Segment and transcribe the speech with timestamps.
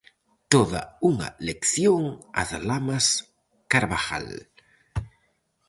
[0.53, 2.01] Toda unha lección
[2.39, 3.05] a de Lamas
[3.71, 4.27] Carvajal.